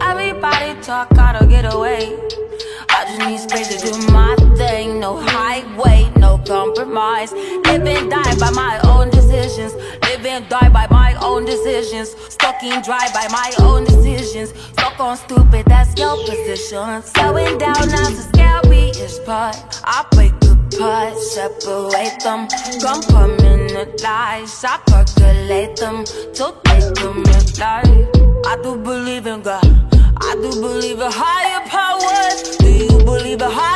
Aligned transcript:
Everybody 0.00 0.80
talk, 0.80 1.10
gotta 1.14 1.46
get 1.46 1.70
away. 1.74 2.16
I 2.88 3.04
just 3.04 3.18
need 3.18 3.38
space 3.38 3.68
to 3.76 3.92
do 3.92 4.12
my 4.12 4.34
thing. 4.56 5.00
No 5.00 5.18
highway, 5.18 6.10
no 6.16 6.38
compromise. 6.38 7.32
Live 7.32 7.86
and 7.86 8.10
die 8.10 8.38
by 8.38 8.50
my 8.50 8.80
own 8.84 9.10
decisions. 9.10 9.74
Live 9.74 10.24
and 10.24 10.48
die 10.48 10.70
by 10.70 10.86
my 10.90 11.14
own 11.20 11.44
decisions. 11.44 12.14
Stuck 12.30 12.62
in 12.62 12.80
dry 12.80 13.10
by 13.12 13.28
my 13.30 13.52
own 13.60 13.84
decisions. 13.84 14.54
Stuck 14.72 14.98
on 14.98 15.18
stupid, 15.18 15.66
that's 15.66 15.94
your 15.98 16.16
position. 16.24 17.02
Slowing 17.02 17.58
down 17.58 17.88
now 17.88 18.08
to 18.96 19.02
scary 19.02 19.06
is 19.06 19.18
part. 19.20 19.80
I 19.84 20.04
break 20.12 20.32
apart, 20.32 21.18
separate 21.18 22.20
them. 22.22 22.48
Compartmentalize, 22.80 24.64
I 24.64 24.78
percolate 24.86 25.76
them 25.76 26.04
to 26.34 26.54
make 26.66 26.94
them 26.94 27.22
alive. 27.22 28.08
I 28.46 28.56
do 28.62 28.76
believe 28.76 29.26
in 29.26 29.42
God. 29.42 29.64
I 30.18 30.34
do 30.36 30.50
believe 30.60 31.00
in 31.00 31.10
higher 31.12 31.60
powers. 31.68 32.56
Do 32.58 32.68
you 32.68 33.04
believe 33.04 33.42
in 33.42 33.50
higher 33.50 33.75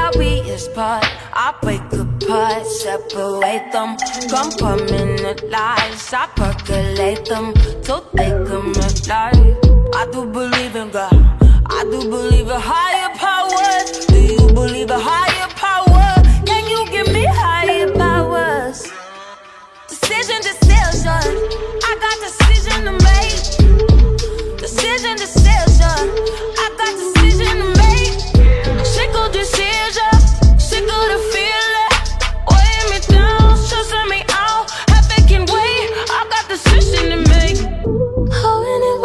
scariest 0.31 0.73
part. 0.73 1.05
I 1.33 1.53
break 1.61 1.81
apart, 1.93 2.65
separate 2.65 3.71
them, 3.71 3.97
compartmentalize. 4.31 5.49
Lies, 5.51 6.13
I 6.13 6.27
percolate 6.35 7.25
them 7.25 7.53
till 7.83 8.05
they 8.13 8.29
come 8.47 8.71
alive. 8.71 9.57
I 9.93 10.07
do 10.11 10.25
believe 10.25 10.60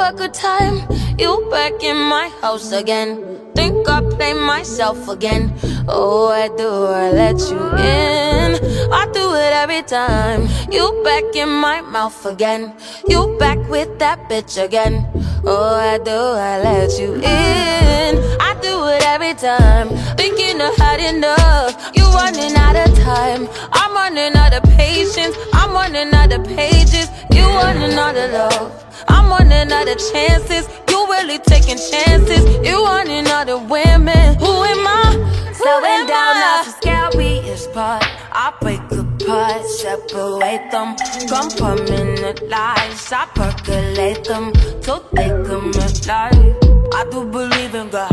A 0.06 0.28
time? 0.28 0.86
You 1.18 1.48
back 1.50 1.82
in 1.82 1.96
my 1.96 2.28
house 2.40 2.70
again. 2.70 3.40
Think 3.56 3.88
I 3.88 4.00
play 4.00 4.34
myself 4.34 5.08
again. 5.08 5.52
Oh, 5.88 6.28
I 6.28 6.46
do, 6.56 6.68
I 6.86 7.10
let 7.10 7.38
you 7.50 7.58
in. 7.74 8.54
I 8.92 9.10
do 9.12 9.34
it 9.34 9.52
every 9.52 9.82
time. 9.82 10.46
You 10.70 11.02
back 11.02 11.34
in 11.34 11.48
my 11.48 11.80
mouth 11.80 12.24
again. 12.24 12.72
You 13.08 13.36
back 13.40 13.58
with 13.68 13.98
that 13.98 14.30
bitch 14.30 14.64
again. 14.64 15.04
Oh, 15.44 15.74
I 15.74 15.98
do, 15.98 16.12
I 16.12 16.62
let 16.62 16.98
you 17.00 17.14
in. 17.16 18.16
I 18.40 18.56
do 18.62 18.86
it 18.86 19.02
every 19.02 19.34
time. 19.34 19.88
Thinking 20.16 20.62
I 20.62 20.70
had 20.78 21.00
enough. 21.14 21.90
You 21.96 22.04
running 22.14 22.54
out 22.54 22.76
of 22.76 22.96
time. 22.96 23.48
I'm 23.72 23.92
running 23.92 24.36
out 24.36 24.54
of 24.54 24.62
patience. 24.76 25.36
I'm 25.52 25.72
running 25.72 26.14
out 26.14 26.32
of 26.32 26.46
pages. 26.46 27.10
You 27.32 27.42
running 27.42 27.98
out 27.98 28.16
of 28.16 28.30
love. 28.30 28.86
I'm 29.26 29.32
running 29.32 29.72
out 29.72 29.88
of 29.88 29.98
chances. 30.12 30.68
You 30.88 31.04
really 31.08 31.38
taking 31.38 31.78
chances. 31.78 32.44
You 32.64 32.84
running 32.84 33.26
out 33.26 33.48
of 33.48 33.68
women. 33.68 34.38
Who 34.38 34.62
am 34.62 34.86
I? 34.86 35.14
Who 35.48 35.54
Slowing 35.54 36.06
down, 36.06 36.34
that's 36.36 36.74
the 36.74 36.80
scariest 36.80 37.72
part. 37.72 38.04
I 38.30 38.54
break 38.60 38.80
apart, 38.92 39.66
separate 39.66 40.70
them, 40.70 40.94
compartmentalize. 41.26 43.12
I 43.12 43.26
percolate 43.34 44.24
them 44.24 44.52
till 44.80 45.02
they 45.12 45.28
come 45.44 45.72
alive. 45.74 46.56
I 46.94 47.04
do 47.10 47.24
believe 47.26 47.74
in 47.74 47.88
God. 47.90 48.12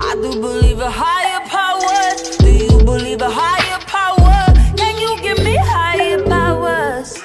I 0.00 0.14
do 0.20 0.40
believe 0.40 0.80
in 0.80 0.90
higher 0.90 1.40
powers. 1.46 2.36
Do 2.38 2.50
you 2.52 2.84
believe 2.84 3.22
in 3.22 3.30
higher 3.30 3.78
power? 3.86 4.52
Can 4.76 4.98
you 4.98 5.22
give 5.22 5.38
me 5.44 5.56
higher 5.56 6.20
powers? 6.24 7.16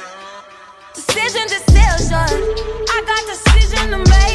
Decision, 0.93 1.47
decision. 1.47 1.72
I 2.15 3.03
got 3.07 3.25
decision 3.27 3.89
to 3.91 3.97
make. 3.97 4.32